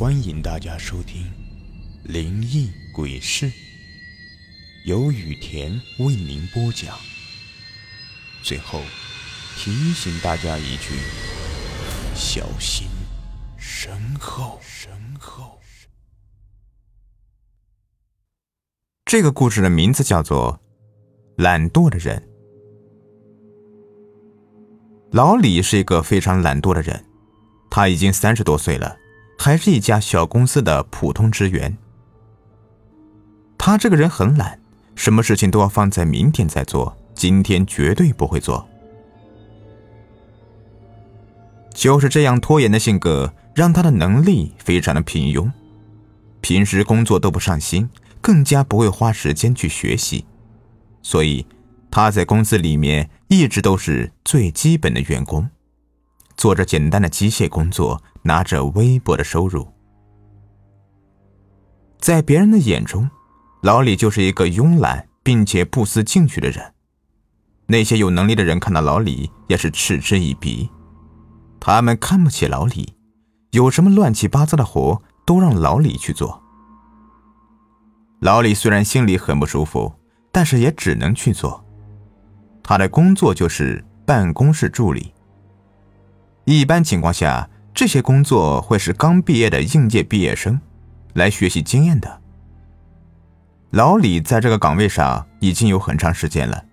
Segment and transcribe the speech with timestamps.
[0.00, 1.24] 欢迎大家收听
[2.10, 3.44] 《灵异鬼事》，
[4.86, 6.98] 由雨田为您播讲。
[8.42, 8.80] 最后
[9.58, 10.94] 提醒大家一句：
[12.14, 12.88] 小心
[13.58, 14.58] 身后。
[14.62, 15.60] 身后。
[19.04, 20.58] 这个故事的名字叫做
[21.42, 22.26] 《懒惰的人》。
[25.12, 27.04] 老李是一个非常懒惰的人，
[27.70, 28.96] 他已经三十多岁了。
[29.42, 31.74] 还是一家小公司的普通职员。
[33.56, 34.60] 他这个人很懒，
[34.94, 38.68] 什么事情都要放在明天再做，今天绝对不会做。
[41.72, 45.50] 就是这样拖延的性格，让他的能力非常的平庸，
[46.42, 47.88] 平时工作都不上心，
[48.20, 50.26] 更加不会花时间去学习，
[51.00, 51.46] 所以
[51.90, 55.48] 他在公司里面一直都是最基本的员工。
[56.36, 59.66] 做着简单的机械工作，拿着微薄的收入，
[61.98, 63.08] 在别人的眼中，
[63.62, 66.74] 老李就是一个慵懒并且不思进取的人。
[67.66, 70.68] 那些有能力的人看到老李也是嗤之以鼻，
[71.60, 72.94] 他们看不起老李，
[73.52, 76.42] 有什么乱七八糟的活都让老李去做。
[78.20, 79.92] 老李虽然心里很不舒服，
[80.32, 81.64] 但是也只能去做。
[82.62, 85.14] 他的工作就是办公室助理。
[86.44, 90.60] 一般情况下，这些工作会是刚毕业的应届毕业生
[91.14, 92.20] 来学习经验的。
[93.70, 96.64] 老李在这个岗位上已经有很长时间了，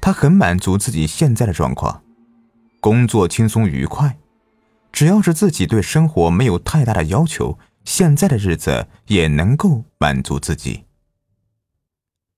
[0.00, 2.02] 他很满足自己现在的状况，
[2.80, 4.18] 工作轻松愉快，
[4.92, 10.84] 只要是自己对生活没有太大的要求，现在的日子也能够满足自己。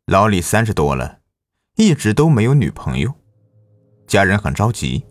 [0.06, 1.20] 老李三十多了，
[1.77, 3.12] 一直都没有女朋友，
[4.06, 5.05] 家人很着急。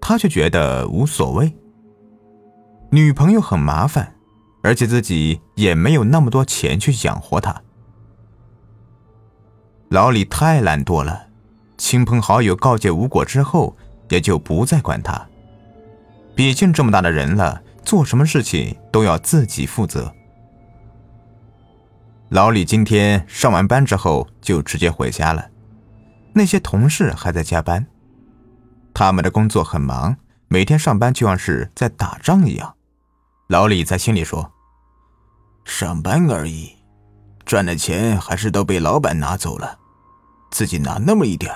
[0.00, 1.54] 他却觉得无所谓。
[2.92, 4.16] 女朋友很麻烦，
[4.62, 7.62] 而且自己也没有那么多钱去养活她。
[9.90, 11.28] 老李太懒惰了，
[11.78, 13.76] 亲朋好友告诫无果之后，
[14.08, 15.28] 也就不再管他。
[16.34, 20.12] 毕竟这么大的人了，做什么事情都要自己负责。
[22.28, 25.48] 老李今天上完班之后就直接回家了，
[26.32, 27.86] 那些同事还在加班。
[28.92, 30.16] 他们的工作很忙，
[30.48, 32.74] 每天上班就像是在打仗一样。
[33.50, 34.52] 老李在心里说
[35.66, 36.70] ：“上班而已，
[37.44, 39.76] 赚的钱还是都被老板拿走了，
[40.52, 41.52] 自己拿那么一点，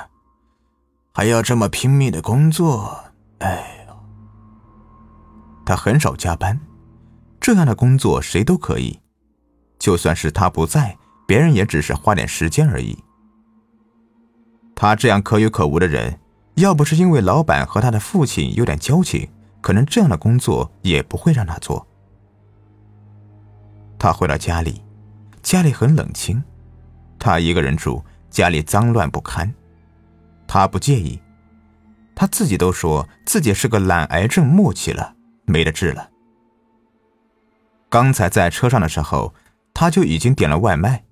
[1.12, 2.98] 还要这么拼命的工作，
[3.38, 3.94] 哎呦！”
[5.64, 6.58] 他很少加班，
[7.40, 8.98] 这样的工作谁都可以，
[9.78, 12.98] 就算是他不在，别人也只是花点时间而已。
[14.74, 16.18] 他这样可有可无的人。
[16.56, 19.28] 要不是因为老板和他的父亲有点交情，
[19.64, 21.86] 可能这样的工作也不会让他做。
[23.98, 24.82] 他回到家里，
[25.42, 26.44] 家里很冷清，
[27.18, 29.50] 他一个人住，家里脏乱不堪，
[30.46, 31.18] 他不介意，
[32.14, 35.16] 他自己都说自己是个懒癌症末期了，
[35.46, 36.10] 没得治了。
[37.88, 39.32] 刚才在车上的时候，
[39.72, 41.06] 他就已经点了外卖，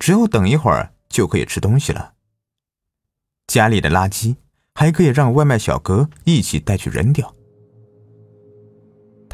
[0.00, 2.14] 只要等一会儿就可以吃东西了。
[3.46, 4.34] 家里的垃圾
[4.74, 7.32] 还可以让外卖小哥一起带去扔掉。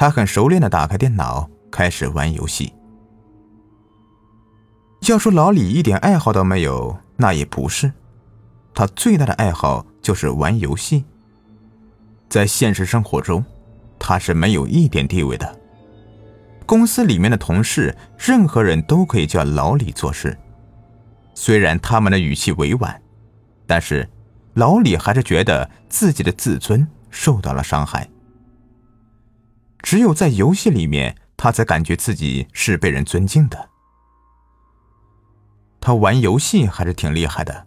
[0.01, 2.73] 他很熟练的打开电脑，开始玩游戏。
[5.07, 7.93] 要说老李一点爱好都没有，那也不是，
[8.73, 11.05] 他最大的爱好就是玩游戏。
[12.31, 13.45] 在现实生活中，
[13.99, 15.61] 他是没有一点地位的。
[16.65, 20.35] 公司里面的同事，任何人都可以叫老李做事，
[21.35, 23.03] 虽然他们的语气委婉。
[23.67, 24.09] 但是，
[24.55, 28.09] 老李还是觉得自己的自尊受到了伤害。
[29.83, 33.71] 只有在游戏里面，他才感觉自己是被人尊敬的。
[35.81, 37.67] 他玩游戏还是挺厉害的，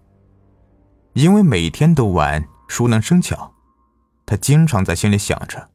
[1.13, 3.53] 因为每天都玩，熟能生巧。
[4.25, 5.69] 他经常在心里想着，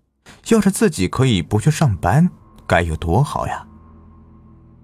[0.48, 2.30] 要是自己可以不去上班，
[2.66, 3.66] 该有多好呀！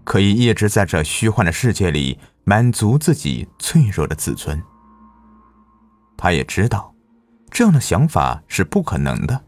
[0.02, 4.62] 可以一直在这虚幻的世界里满足自己脆弱的自尊。
[6.16, 6.94] 他也知道，
[7.50, 9.44] 这样的想法是不可能的。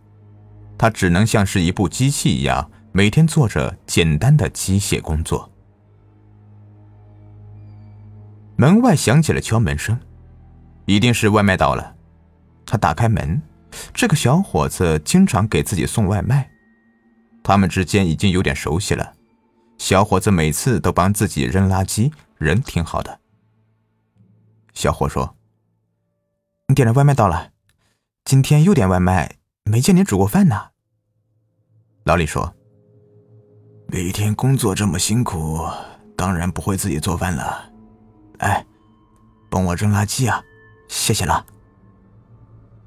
[0.79, 5.51] 他只能像是一部机器一样，每天做着简单的机械工作。
[8.57, 9.99] 门外响起了敲门声，
[10.87, 11.95] 一定是外卖到了。
[12.65, 13.41] 他打开门，
[13.93, 16.51] 这个小伙子经常给自己送外卖，
[17.43, 19.13] 他们之间已经有点熟悉了。
[19.79, 23.21] 小伙子每次都帮自己扔垃圾，人挺好的。
[24.75, 25.37] 小伙说。
[26.69, 27.51] 你点的外卖到了，
[28.25, 29.37] 今天又点外卖，
[29.69, 30.69] 没见你煮过饭呢。
[32.05, 32.55] 老李说
[33.89, 35.67] ：“每天工作这么辛苦，
[36.17, 37.69] 当然不会自己做饭了。
[38.39, 38.65] 哎，
[39.51, 40.41] 帮我扔垃圾啊，
[40.89, 41.45] 谢谢了。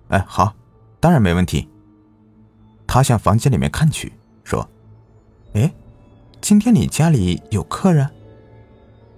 [0.08, 0.56] 哎，好，
[1.02, 1.68] 当然没问题。
[2.88, 4.14] 他向房间里面看去，
[4.46, 4.68] 说
[5.54, 5.72] ：“哎，
[6.40, 8.10] 今天你家里有客人？”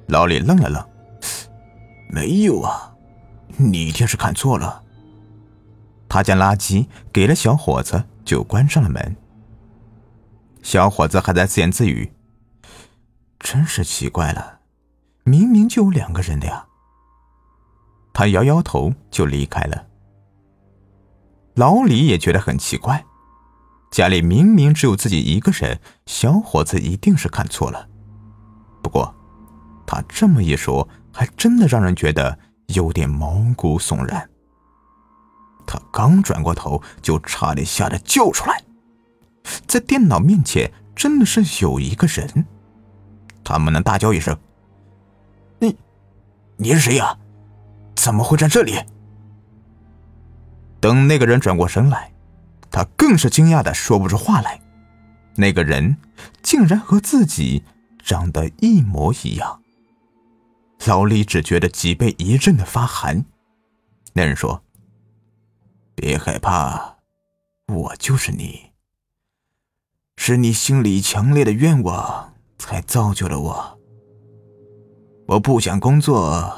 [0.09, 0.83] 老李愣了愣
[2.09, 2.95] ：“没有啊，
[3.55, 4.83] 你一定是看错了。”
[6.11, 9.15] 他将垃圾给了小伙子，就关上了门。
[10.61, 12.11] 小伙子还在自言自语
[13.39, 14.59] ：“真是奇怪了，
[15.23, 16.65] 明明就有两个人的呀。”
[18.11, 19.87] 他摇摇头就离开了。
[21.55, 23.05] 老李也觉得很奇怪，
[23.89, 27.87] 家里明明只有自己一个人，小伙子一定是看错了。
[28.83, 29.15] 不过，
[29.87, 32.37] 他这么一说，还真的让人觉得
[32.67, 34.29] 有点毛骨悚然。
[35.71, 38.61] 他刚转过头，就差点吓得叫出来。
[39.65, 42.45] 在电脑面前，真的是有一个人。
[43.41, 44.37] 他猛地大叫一声
[45.59, 45.77] ：“你，
[46.57, 47.17] 你是谁呀？
[47.95, 48.83] 怎么会在这里？”
[50.81, 52.11] 等那个人转过身来，
[52.69, 54.59] 他更是惊讶的说不出话来。
[55.37, 55.95] 那个人
[56.43, 57.63] 竟然和自己
[58.03, 59.61] 长得一模一样。
[60.85, 63.23] 老李只觉得脊背一阵的发寒。
[64.11, 64.61] 那人说
[65.95, 66.97] ：“别害怕，
[67.67, 68.71] 我就是你。”
[70.17, 73.79] 是你心里强烈的愿望才造就了我。
[75.27, 76.53] 我不想工作，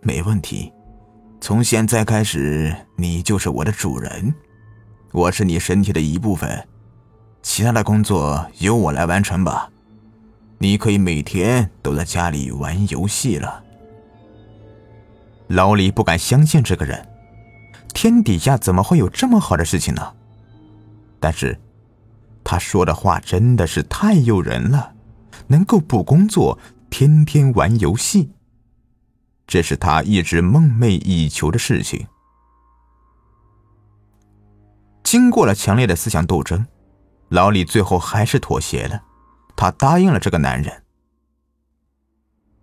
[0.00, 0.72] 没问题。
[1.40, 4.34] 从现在开始，你就是我的主人，
[5.12, 6.66] 我是你身体的一部分。
[7.42, 9.70] 其他的工作由我来完成吧。
[10.58, 13.62] 你可以每天都在家里玩游戏了。
[15.48, 17.06] 老李不敢相信这个人，
[17.94, 20.12] 天底下怎么会有这么好的事情呢？
[21.18, 21.58] 但是。
[22.46, 24.92] 他说的话真的是太诱人了，
[25.46, 26.58] 能够不工作，
[26.90, 28.32] 天天玩游戏，
[29.46, 32.06] 这是他一直梦寐以求的事情。
[35.02, 36.66] 经过了强烈的思想斗争，
[37.30, 39.02] 老李最后还是妥协了，
[39.56, 40.82] 他答应了这个男人。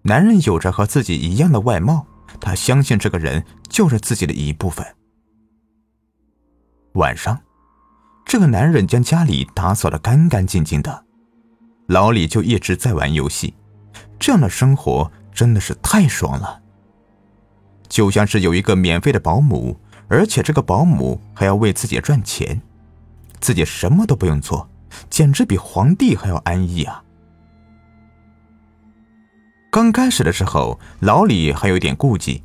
[0.04, 2.06] 男人有着和自己一样的外貌，
[2.40, 4.86] 他相信这个人就是自己的一部分。
[6.94, 7.40] 晚上。
[8.26, 11.06] 这个男人将家里打扫的干干净净的，
[11.88, 13.54] 老李就一直在玩游戏，
[14.20, 16.62] 这样的生活真的是太爽了。
[17.90, 19.78] 就像是有一个免费的保姆，
[20.08, 22.62] 而且这个保姆还要为自己赚钱，
[23.42, 24.70] 自己什么都不用做，
[25.10, 27.04] 简直比皇帝还要安逸啊！
[29.70, 32.44] 刚开始的时候，老李还有点顾忌，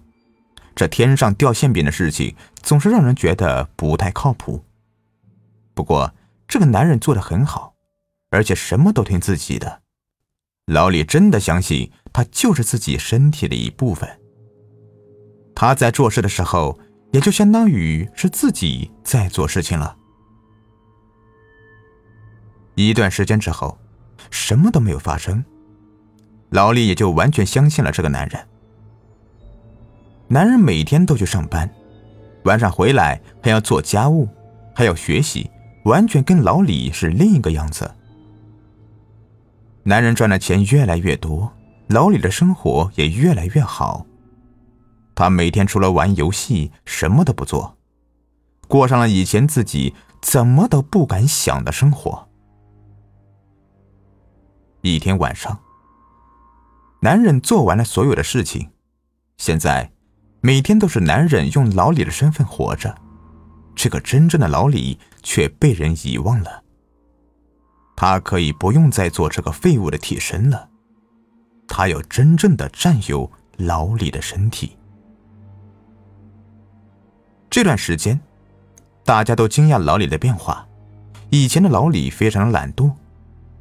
[0.77, 4.63] 这天上掉馅饼的事情总是让人觉得不太靠谱。
[5.73, 6.15] 不过，
[6.47, 7.75] 这个男人做的很好，
[8.31, 9.81] 而且什么都听自己的。
[10.67, 14.21] 老李真的相信他就是自己身体的一部分。
[15.55, 16.79] 他在做事的时候，
[17.11, 19.97] 也就相当于是自己在做事情了。
[22.75, 23.79] 一段时间之后，
[24.31, 25.43] 什么都没有发生，
[26.51, 28.47] 老李也就完全相信了这个男人。
[30.29, 31.71] 男人每天都去上班，
[32.45, 34.29] 晚上回来还要做家务，
[34.75, 35.51] 还要学习。
[35.85, 37.89] 完全跟老李是另一个样子。
[39.85, 41.53] 男人赚的钱越来越多，
[41.87, 44.05] 老李的生活也越来越好。
[45.15, 47.79] 他每天除了玩游戏，什么都不做，
[48.67, 52.29] 过上了以前自己怎么都不敢想的生活。
[54.81, 55.57] 一天晚上，
[57.01, 58.71] 男人做完了所有的事情，
[59.39, 59.93] 现在
[60.47, 62.97] 每天都是男人用老李的身份活着。
[63.75, 66.63] 这个真正的老李却被人遗忘了。
[67.97, 70.69] 他可以不用再做这个废物的替身了，
[71.67, 74.77] 他要真正的占有老李的身体。
[77.51, 78.21] 这段时间，
[79.05, 80.65] 大家都惊讶老李的变化。
[81.31, 82.93] 以前的老李非常懒惰，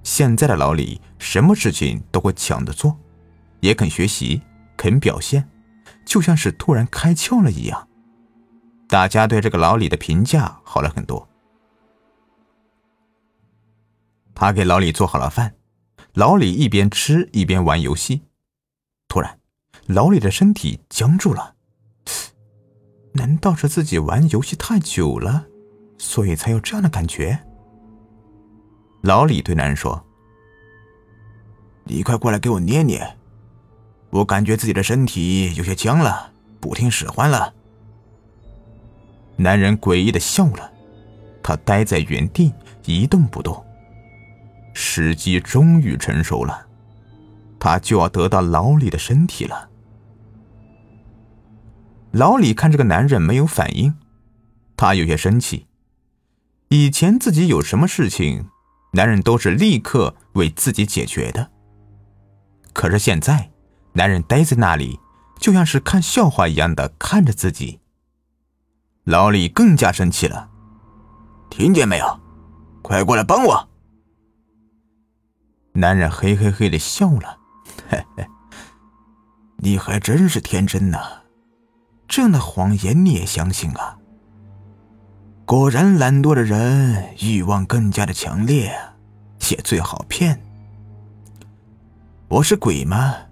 [0.04, 2.96] 现在的老李什么事情都会抢着做，
[3.62, 4.40] 也肯学习，
[4.78, 5.50] 肯表现，
[6.06, 7.88] 就像是突然开窍了一样。
[8.88, 11.28] 大家对这个老李的评价好了很多。
[14.34, 15.56] 他给老李做好了饭，
[16.14, 18.24] 老李一边吃一边玩游戏。
[19.08, 19.40] 突然，
[19.88, 21.56] 老李的身体僵住了。
[23.14, 25.46] 难道是自己玩游戏太久了，
[25.98, 27.40] 所以才有这样的感觉？
[29.02, 30.06] 老李对男人说
[31.86, 33.18] ：“你快过来给我捏捏，
[34.16, 36.32] 我感觉自己的身体有些僵了，
[36.62, 37.54] 不听使唤了。”
[39.36, 40.72] 男人诡异的笑了，
[41.44, 42.54] 他呆在原地
[42.86, 43.62] 一动不动。
[44.74, 46.66] 时机终于成熟了，
[47.60, 49.70] 他就要得到老李的身体了。
[52.12, 53.94] 老李看这个男人没有反应，
[54.78, 55.68] 他有些生气。
[56.70, 58.48] 以前自己有什么事情，
[58.94, 61.52] 男人都是立刻为自己解决的。
[62.72, 63.50] 可是现在，
[63.98, 65.00] 男人呆在那里，
[65.40, 67.80] 就像是看笑话一样的看着自己。
[69.06, 70.50] 老李更加生气了，
[71.50, 72.20] 听见没有？
[72.82, 73.70] 快过来帮我！
[75.72, 77.38] 男人嘿嘿嘿的笑了，
[77.90, 78.28] 嘿嘿，
[79.60, 81.22] 你还真是天真呐，
[82.06, 83.98] 这样的谎言你也相信啊？
[85.46, 88.78] 果然，懒惰的人欲望更加的强烈，
[89.52, 90.42] 也最好骗。
[92.28, 93.25] 我是鬼吗？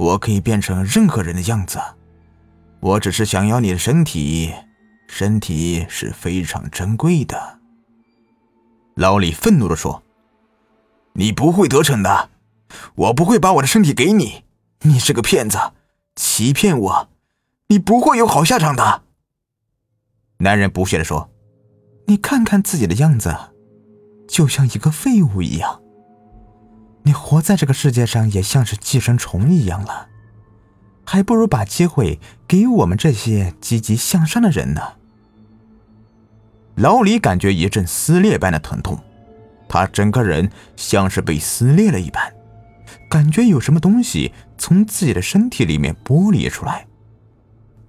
[0.00, 1.78] 我可以变成任何人的样子，
[2.80, 4.50] 我只是想要你的身体，
[5.06, 7.58] 身体是非常珍贵的。
[8.94, 10.02] 老李愤怒的说
[11.12, 12.30] ：“你不会得逞的，
[12.94, 14.44] 我不会把我的身体给你。
[14.82, 15.58] 你是个骗子，
[16.16, 17.08] 欺骗我，
[17.66, 19.02] 你不会有好下场的。”
[20.40, 21.30] 男人不屑的说
[22.08, 23.36] ：“你看看自己的样子，
[24.26, 25.79] 就像一个废物一样。
[27.02, 30.08] 你活在这个世界上也像是寄生虫一样了，
[31.04, 34.80] 还不如把机会给我们这些积极向上的人呢。”
[36.76, 38.98] 老李感觉一阵撕裂般的疼痛，
[39.68, 42.32] 他整个人像是被撕裂了一般，
[43.10, 46.86] 感觉有什么东西从自己的身体里面剥离出来，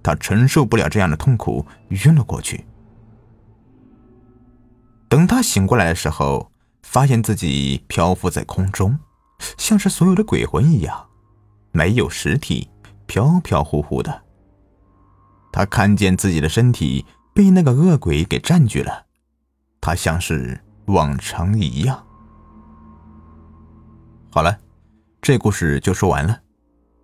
[0.02, 2.66] 他承受不了这样的痛苦，晕了过去。
[5.08, 6.51] 等他醒过来的时候，
[6.92, 8.98] 发现自己漂浮在空中，
[9.58, 11.08] 像是所有的鬼魂一样，
[11.72, 12.68] 没有实体，
[13.06, 14.22] 飘飘忽忽的。
[15.50, 17.04] 他看见自己的身体。
[17.34, 19.06] 被那个恶鬼给占据了，
[19.80, 22.06] 他像是往常一样。
[24.30, 24.58] 好了，
[25.22, 26.38] 这故事就说完了。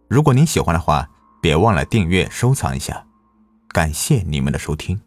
[0.06, 1.08] 如果您喜欢的话，
[1.40, 3.06] 别忘了订阅、收藏一下。
[3.68, 5.00] 感谢你们的收听。